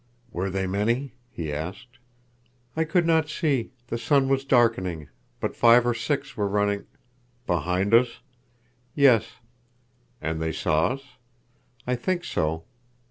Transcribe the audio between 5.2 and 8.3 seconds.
But five or six were running—" "Behind us?"